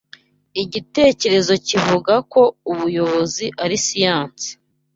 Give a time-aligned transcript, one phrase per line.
[0.63, 4.49] Igitekerezo kivuga ko ubuyobozi ari siyanse